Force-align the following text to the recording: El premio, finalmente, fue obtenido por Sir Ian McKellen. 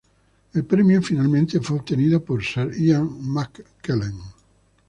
El 0.55 0.65
premio, 0.65 0.99
finalmente, 1.03 1.59
fue 1.59 1.77
obtenido 1.77 2.25
por 2.25 2.43
Sir 2.43 2.71
Ian 2.75 3.07
McKellen. 3.21 4.17